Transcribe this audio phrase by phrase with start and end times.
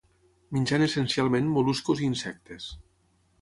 [0.55, 2.73] Menjant essencialment mol·luscos i insectes.